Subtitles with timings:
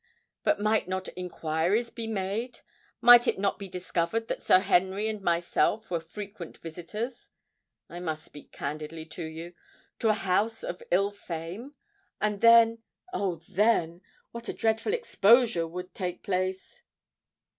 [0.43, 5.91] But might not inquiries be made—might it not be discovered that Sir Henry and myself
[5.91, 11.75] were frequent visitors—I must speak candidly to you—to a house of ill fame?
[12.19, 14.01] And then—oh then!
[14.31, 16.81] what a dreadful exposure would take place!"